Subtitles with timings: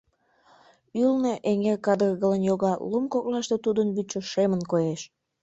[1.01, 5.01] Ӱлнӧ эҥер кадыргылын йога, лум коклаште тудын вӱдшӧ шемын коеш.